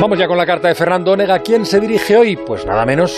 Vamos 0.00 0.18
ya 0.18 0.26
con 0.26 0.36
la 0.36 0.44
carta 0.44 0.68
de 0.68 0.74
Fernando 0.74 1.12
Onega. 1.12 1.34
¿A 1.34 1.38
quién 1.38 1.64
se 1.64 1.80
dirige 1.80 2.16
hoy? 2.16 2.36
Pues 2.36 2.66
nada 2.66 2.84
menos 2.84 3.14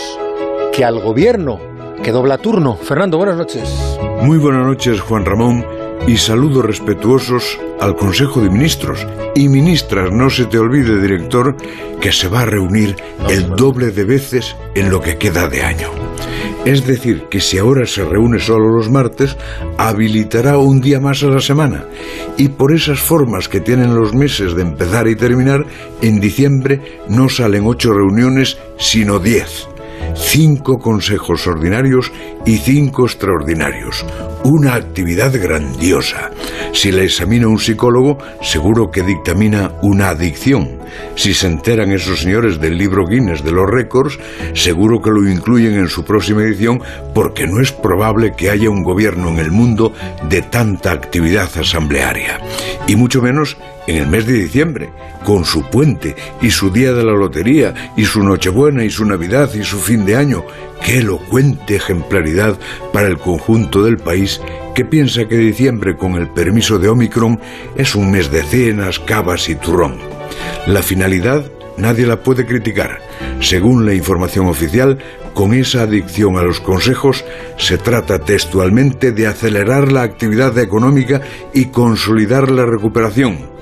que 0.71 0.85
al 0.85 0.99
gobierno, 0.99 1.59
que 2.03 2.11
dobla 2.11 2.37
turno. 2.37 2.75
Fernando, 2.75 3.17
buenas 3.17 3.35
noches. 3.35 3.97
Muy 4.21 4.37
buenas 4.37 4.65
noches, 4.65 5.01
Juan 5.01 5.25
Ramón, 5.25 5.65
y 6.07 6.17
saludos 6.17 6.65
respetuosos 6.65 7.59
al 7.81 7.95
Consejo 7.95 8.41
de 8.41 8.49
Ministros. 8.49 9.05
Y 9.35 9.49
ministras, 9.49 10.11
no 10.11 10.29
se 10.29 10.45
te 10.45 10.59
olvide, 10.59 11.01
director, 11.01 11.55
que 11.99 12.11
se 12.11 12.27
va 12.27 12.41
a 12.41 12.45
reunir 12.45 12.95
el 13.29 13.49
doble 13.55 13.91
de 13.91 14.05
veces 14.05 14.55
en 14.75 14.89
lo 14.89 15.01
que 15.01 15.17
queda 15.17 15.49
de 15.49 15.63
año. 15.63 16.06
Es 16.65 16.85
decir, 16.85 17.23
que 17.29 17.39
si 17.39 17.57
ahora 17.57 17.85
se 17.85 18.03
reúne 18.03 18.39
solo 18.39 18.75
los 18.75 18.89
martes, 18.89 19.37
habilitará 19.77 20.57
un 20.57 20.81
día 20.81 20.99
más 20.99 21.23
a 21.23 21.27
la 21.27 21.39
semana. 21.39 21.85
Y 22.37 22.49
por 22.49 22.73
esas 22.73 22.99
formas 22.99 23.47
que 23.47 23.61
tienen 23.61 23.95
los 23.95 24.13
meses 24.13 24.55
de 24.55 24.63
empezar 24.63 25.07
y 25.07 25.15
terminar, 25.15 25.65
en 26.01 26.19
diciembre 26.19 26.99
no 27.07 27.29
salen 27.29 27.65
ocho 27.65 27.93
reuniones, 27.93 28.57
sino 28.77 29.19
diez 29.19 29.67
cinco 30.17 30.79
consejos 30.79 31.47
ordinarios 31.47 32.11
y 32.45 32.57
cinco 32.57 33.05
extraordinarios. 33.05 34.05
Una 34.43 34.75
actividad 34.75 35.33
grandiosa. 35.33 36.31
Si 36.73 36.91
la 36.91 37.03
examina 37.03 37.47
un 37.47 37.59
psicólogo, 37.59 38.17
seguro 38.41 38.91
que 38.91 39.03
dictamina 39.03 39.71
una 39.81 40.09
adicción. 40.09 40.77
Si 41.15 41.33
se 41.33 41.47
enteran 41.47 41.91
esos 41.91 42.21
señores 42.21 42.59
del 42.59 42.77
libro 42.77 43.05
Guinness 43.05 43.43
de 43.43 43.51
los 43.51 43.69
récords, 43.69 44.17
seguro 44.53 45.01
que 45.01 45.11
lo 45.11 45.27
incluyen 45.27 45.73
en 45.73 45.87
su 45.87 46.05
próxima 46.05 46.43
edición 46.43 46.81
porque 47.13 47.47
no 47.47 47.61
es 47.61 47.71
probable 47.71 48.33
que 48.35 48.49
haya 48.49 48.69
un 48.69 48.83
gobierno 48.83 49.29
en 49.29 49.39
el 49.39 49.51
mundo 49.51 49.93
de 50.29 50.41
tanta 50.41 50.91
actividad 50.91 51.49
asamblearia. 51.57 52.39
Y 52.87 52.95
mucho 52.95 53.21
menos 53.21 53.57
en 53.87 53.97
el 53.97 54.07
mes 54.07 54.25
de 54.25 54.33
diciembre, 54.33 54.89
con 55.23 55.45
su 55.45 55.63
puente 55.63 56.15
y 56.41 56.51
su 56.51 56.69
día 56.69 56.93
de 56.93 57.03
la 57.03 57.13
lotería 57.13 57.91
y 57.95 58.05
su 58.05 58.21
Nochebuena 58.21 58.83
y 58.83 58.89
su 58.89 59.05
Navidad 59.05 59.53
y 59.53 59.63
su 59.63 59.79
fin 59.79 60.05
de 60.07 60.15
año. 60.15 60.43
Qué 60.83 60.99
elocuente 60.99 61.75
ejemplaridad 61.75 62.57
para 62.91 63.07
el 63.07 63.19
conjunto 63.19 63.83
del 63.83 63.97
país 63.97 64.41
que 64.73 64.85
piensa 64.85 65.27
que 65.27 65.37
diciembre 65.37 65.95
con 65.97 66.15
el 66.15 66.29
permiso 66.29 66.79
de 66.79 66.87
Omicron 66.87 67.39
es 67.75 67.93
un 67.93 68.09
mes 68.09 68.31
de 68.31 68.41
cenas, 68.41 68.99
cavas 68.99 69.49
y 69.49 69.55
turrón. 69.55 69.97
La 70.65 70.81
finalidad 70.81 71.45
nadie 71.77 72.07
la 72.07 72.23
puede 72.23 72.45
criticar. 72.45 72.99
Según 73.39 73.85
la 73.85 73.93
información 73.93 74.47
oficial, 74.47 74.97
con 75.33 75.53
esa 75.53 75.83
adicción 75.83 76.37
a 76.37 76.43
los 76.43 76.59
consejos 76.59 77.23
se 77.57 77.77
trata 77.77 78.19
textualmente 78.19 79.11
de 79.11 79.27
acelerar 79.27 79.91
la 79.91 80.01
actividad 80.01 80.57
económica 80.57 81.21
y 81.53 81.65
consolidar 81.65 82.49
la 82.49 82.65
recuperación 82.65 83.56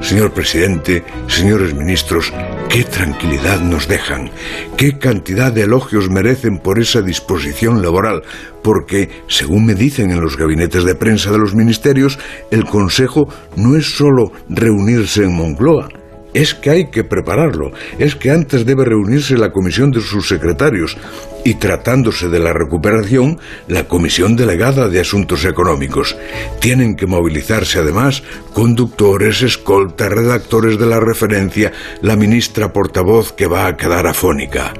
Señor 0.00 0.32
presidente, 0.32 1.04
señores 1.28 1.74
ministros, 1.74 2.32
qué 2.68 2.84
tranquilidad 2.84 3.60
nos 3.60 3.86
dejan, 3.86 4.30
qué 4.76 4.98
cantidad 4.98 5.52
de 5.52 5.62
elogios 5.62 6.10
merecen 6.10 6.58
por 6.58 6.78
esa 6.78 7.02
disposición 7.02 7.82
laboral, 7.82 8.22
porque, 8.62 9.08
según 9.28 9.66
me 9.66 9.74
dicen 9.74 10.10
en 10.10 10.20
los 10.20 10.36
gabinetes 10.36 10.84
de 10.84 10.94
prensa 10.94 11.30
de 11.30 11.38
los 11.38 11.54
ministerios, 11.54 12.18
el 12.50 12.64
Consejo 12.64 13.28
no 13.56 13.76
es 13.76 13.96
solo 13.96 14.32
reunirse 14.48 15.24
en 15.24 15.34
Moncloa, 15.34 15.88
es 16.34 16.54
que 16.54 16.70
hay 16.70 16.90
que 16.90 17.04
prepararlo, 17.04 17.70
es 17.98 18.16
que 18.16 18.30
antes 18.30 18.64
debe 18.64 18.84
reunirse 18.84 19.36
la 19.36 19.50
comisión 19.50 19.90
de 19.90 20.00
sus 20.00 20.28
secretarios 20.28 20.96
y 21.44 21.54
tratándose 21.54 22.28
de 22.28 22.38
la 22.38 22.52
recuperación, 22.52 23.38
la 23.68 23.88
comisión 23.88 24.36
delegada 24.36 24.88
de 24.88 25.00
asuntos 25.00 25.44
económicos. 25.44 26.16
Tienen 26.60 26.96
que 26.96 27.06
movilizarse 27.06 27.78
además 27.78 28.22
conductores, 28.52 29.42
escoltas, 29.42 30.10
redactores 30.10 30.78
de 30.78 30.86
la 30.86 31.00
referencia, 31.00 31.72
la 32.02 32.16
ministra 32.16 32.72
portavoz 32.72 33.32
que 33.32 33.46
va 33.46 33.66
a 33.66 33.76
quedar 33.76 34.06
afónica. 34.06 34.74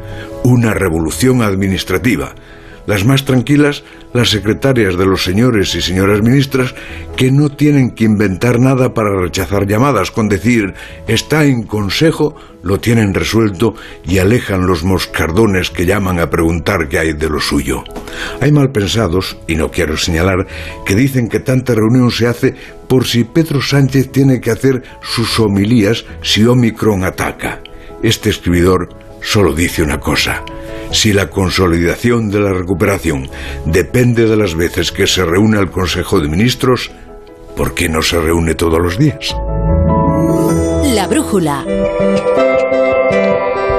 Una 0.44 0.74
revolución 0.74 1.42
administrativa 1.42 2.34
las 2.90 3.04
más 3.04 3.24
tranquilas, 3.24 3.84
las 4.12 4.30
secretarias 4.30 4.98
de 4.98 5.06
los 5.06 5.22
señores 5.22 5.76
y 5.76 5.80
señoras 5.80 6.22
ministras, 6.22 6.74
que 7.16 7.30
no 7.30 7.48
tienen 7.48 7.92
que 7.92 8.02
inventar 8.02 8.58
nada 8.58 8.94
para 8.94 9.16
rechazar 9.16 9.64
llamadas, 9.68 10.10
con 10.10 10.28
decir 10.28 10.74
está 11.06 11.44
en 11.44 11.62
consejo, 11.62 12.34
lo 12.64 12.80
tienen 12.80 13.14
resuelto 13.14 13.76
y 14.04 14.18
alejan 14.18 14.66
los 14.66 14.82
moscardones 14.82 15.70
que 15.70 15.86
llaman 15.86 16.18
a 16.18 16.30
preguntar 16.30 16.88
qué 16.88 16.98
hay 16.98 17.12
de 17.12 17.28
lo 17.28 17.38
suyo. 17.38 17.84
Hay 18.40 18.50
mal 18.50 18.72
pensados, 18.72 19.38
y 19.46 19.54
no 19.54 19.70
quiero 19.70 19.96
señalar, 19.96 20.48
que 20.84 20.96
dicen 20.96 21.28
que 21.28 21.38
tanta 21.38 21.76
reunión 21.76 22.10
se 22.10 22.26
hace 22.26 22.56
por 22.88 23.06
si 23.06 23.22
Pedro 23.22 23.62
Sánchez 23.62 24.10
tiene 24.10 24.40
que 24.40 24.50
hacer 24.50 24.82
sus 25.00 25.38
homilías 25.38 26.06
si 26.22 26.44
Omicron 26.44 27.04
ataca. 27.04 27.60
Este 28.02 28.30
escribidor 28.30 28.88
solo 29.22 29.54
dice 29.54 29.84
una 29.84 30.00
cosa 30.00 30.42
si 30.92 31.12
la 31.12 31.30
consolidación 31.30 32.30
de 32.30 32.40
la 32.40 32.52
recuperación 32.52 33.28
depende 33.64 34.26
de 34.26 34.36
las 34.36 34.54
veces 34.54 34.92
que 34.92 35.06
se 35.06 35.24
reúne 35.24 35.58
el 35.58 35.70
Consejo 35.70 36.20
de 36.20 36.28
Ministros, 36.28 36.90
¿por 37.56 37.74
qué 37.74 37.88
no 37.88 38.02
se 38.02 38.20
reúne 38.20 38.54
todos 38.54 38.78
los 38.80 38.98
días? 38.98 39.34
La 40.94 41.06
brújula. 41.06 41.64